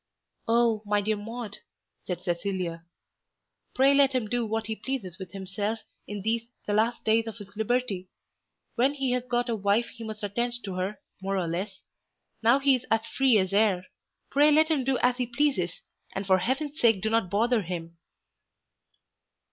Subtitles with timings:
[0.47, 1.59] "Oh, my dear Maude,"
[2.07, 2.85] said Cecilia,
[3.75, 7.37] "pray let him do what he pleases with himself in these the last days of
[7.37, 8.09] his liberty.
[8.73, 11.83] When he has got a wife he must attend to her, more or less.
[12.41, 13.85] Now he is as free as air.
[14.31, 15.83] Pray let him do as he pleases,
[16.15, 17.99] and for heaven's sake do not bother him!"